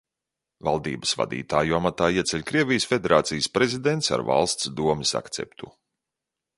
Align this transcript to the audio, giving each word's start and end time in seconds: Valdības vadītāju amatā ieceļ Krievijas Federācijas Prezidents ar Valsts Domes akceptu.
Valdības 0.67 1.11
vadītāju 1.19 1.75
amatā 1.79 2.09
ieceļ 2.15 2.47
Krievijas 2.53 2.89
Federācijas 2.95 3.51
Prezidents 3.59 4.13
ar 4.17 4.27
Valsts 4.33 4.75
Domes 4.83 5.17
akceptu. 5.25 5.75